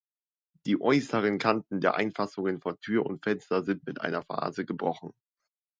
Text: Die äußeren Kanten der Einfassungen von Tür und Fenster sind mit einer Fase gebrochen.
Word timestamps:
Die 0.65 0.81
äußeren 0.81 1.37
Kanten 1.37 1.79
der 1.79 1.93
Einfassungen 1.93 2.59
von 2.59 2.75
Tür 2.79 3.05
und 3.05 3.23
Fenster 3.23 3.61
sind 3.61 3.85
mit 3.85 4.01
einer 4.01 4.23
Fase 4.23 4.65
gebrochen. 4.65 5.13